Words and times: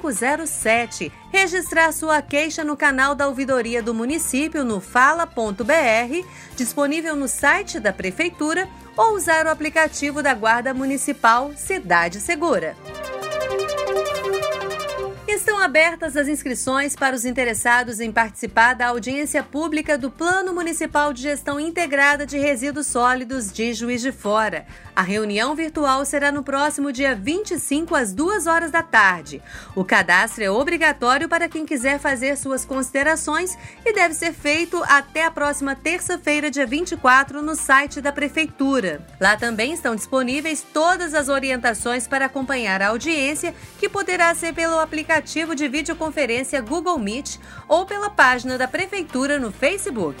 7507, 0.00 1.12
registrar 1.30 1.92
sua 1.92 2.22
queixa 2.22 2.64
no 2.64 2.76
canal 2.76 3.14
da 3.14 3.28
ouvidoria 3.28 3.82
do 3.82 3.92
município 3.92 4.64
no 4.64 4.80
fala.br, 4.80 6.26
disponível 6.56 7.14
no 7.14 7.28
site 7.28 7.78
da 7.78 7.92
prefeitura 7.92 8.68
ou 8.96 9.14
usar 9.14 9.46
o 9.46 9.50
aplicativo 9.50 10.22
da 10.22 10.34
Guarda 10.34 10.72
Municipal 10.72 11.52
Cidade 11.56 12.20
Segura. 12.20 12.74
Estão 15.40 15.58
abertas 15.58 16.18
as 16.18 16.28
inscrições 16.28 16.94
para 16.94 17.16
os 17.16 17.24
interessados 17.24 17.98
em 17.98 18.12
participar 18.12 18.74
da 18.74 18.88
audiência 18.88 19.42
pública 19.42 19.96
do 19.96 20.10
Plano 20.10 20.52
Municipal 20.52 21.14
de 21.14 21.22
Gestão 21.22 21.58
Integrada 21.58 22.26
de 22.26 22.36
Resíduos 22.36 22.88
Sólidos 22.88 23.50
de 23.50 23.72
Juiz 23.72 24.02
de 24.02 24.12
Fora. 24.12 24.66
A 24.94 25.00
reunião 25.00 25.54
virtual 25.54 26.04
será 26.04 26.30
no 26.30 26.42
próximo 26.42 26.92
dia 26.92 27.14
25 27.14 27.94
às 27.94 28.12
2 28.12 28.46
horas 28.46 28.70
da 28.70 28.82
tarde. 28.82 29.42
O 29.74 29.82
cadastro 29.82 30.44
é 30.44 30.50
obrigatório 30.50 31.26
para 31.26 31.48
quem 31.48 31.64
quiser 31.64 31.98
fazer 31.98 32.36
suas 32.36 32.66
considerações 32.66 33.56
e 33.82 33.94
deve 33.94 34.12
ser 34.12 34.34
feito 34.34 34.84
até 34.86 35.24
a 35.24 35.30
próxima 35.30 35.74
terça-feira, 35.74 36.50
dia 36.50 36.66
24, 36.66 37.40
no 37.40 37.54
site 37.54 38.02
da 38.02 38.12
prefeitura. 38.12 39.06
Lá 39.18 39.38
também 39.38 39.72
estão 39.72 39.96
disponíveis 39.96 40.62
todas 40.70 41.14
as 41.14 41.30
orientações 41.30 42.06
para 42.06 42.26
acompanhar 42.26 42.82
a 42.82 42.88
audiência, 42.88 43.54
que 43.78 43.88
poderá 43.88 44.34
ser 44.34 44.52
pelo 44.52 44.78
aplicativo 44.78 45.29
aplicativo 45.30 45.54
de 45.54 45.68
videoconferência 45.68 46.60
Google 46.60 46.98
Meet 46.98 47.38
ou 47.68 47.86
pela 47.86 48.10
página 48.10 48.58
da 48.58 48.66
Prefeitura 48.66 49.38
no 49.38 49.52
Facebook. 49.52 50.16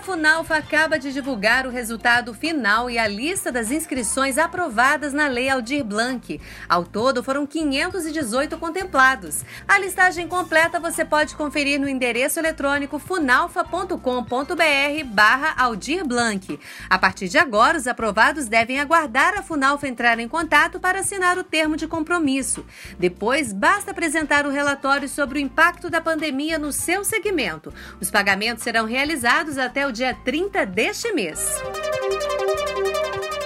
A 0.00 0.02
Funalfa 0.02 0.56
acaba 0.56 0.98
de 0.98 1.12
divulgar 1.12 1.66
o 1.66 1.70
resultado 1.70 2.32
final 2.32 2.88
e 2.88 2.98
a 2.98 3.06
lista 3.06 3.52
das 3.52 3.70
inscrições 3.70 4.38
aprovadas 4.38 5.12
na 5.12 5.28
Lei 5.28 5.50
Aldir 5.50 5.84
Blanc. 5.84 6.40
Ao 6.66 6.84
todo, 6.84 7.22
foram 7.22 7.46
518 7.46 8.56
contemplados. 8.56 9.44
A 9.68 9.78
listagem 9.78 10.26
completa 10.26 10.80
você 10.80 11.04
pode 11.04 11.36
conferir 11.36 11.78
no 11.78 11.86
endereço 11.86 12.38
eletrônico 12.38 12.98
funalfa.com.br 12.98 15.04
barra 15.04 15.54
Aldir 15.58 16.02
Blanc. 16.06 16.58
A 16.88 16.98
partir 16.98 17.28
de 17.28 17.36
agora, 17.36 17.76
os 17.76 17.86
aprovados 17.86 18.48
devem 18.48 18.80
aguardar 18.80 19.34
a 19.36 19.42
Funalfa 19.42 19.86
entrar 19.86 20.18
em 20.18 20.26
contato 20.26 20.80
para 20.80 21.00
assinar 21.00 21.36
o 21.36 21.44
termo 21.44 21.76
de 21.76 21.86
compromisso. 21.86 22.64
Depois, 22.98 23.52
basta 23.52 23.90
apresentar 23.90 24.46
o 24.46 24.50
relatório 24.50 25.10
sobre 25.10 25.38
o 25.38 25.42
impacto 25.42 25.90
da 25.90 26.00
pandemia 26.00 26.58
no 26.58 26.72
seu 26.72 27.04
segmento. 27.04 27.70
Os 28.00 28.10
pagamentos 28.10 28.64
serão 28.64 28.86
realizados 28.86 29.58
até 29.58 29.89
o 29.90 29.92
dia 29.92 30.14
30 30.14 30.64
deste 30.66 31.12
mês. 31.12 31.60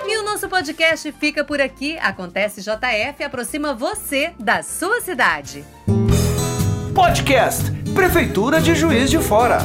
E 0.06 0.18
o 0.18 0.22
nosso 0.22 0.46
podcast 0.46 1.10
fica 1.12 1.42
por 1.42 1.60
aqui. 1.60 1.96
Acontece 1.98 2.60
JF 2.60 3.24
aproxima 3.24 3.72
você 3.72 4.32
da 4.38 4.62
sua 4.62 5.00
cidade. 5.00 5.64
Podcast 6.94 7.72
Prefeitura 7.94 8.60
de 8.60 8.74
Juiz 8.74 9.10
de 9.10 9.18
Fora. 9.18 9.58